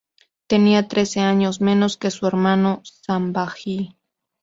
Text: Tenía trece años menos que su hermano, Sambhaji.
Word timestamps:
Tenía 0.47 0.87
trece 0.87 1.19
años 1.19 1.61
menos 1.61 1.95
que 1.97 2.09
su 2.09 2.25
hermano, 2.25 2.81
Sambhaji. 2.83 3.99